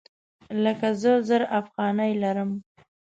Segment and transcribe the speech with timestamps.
[0.63, 2.49] لکه زه زر افغانۍ لرم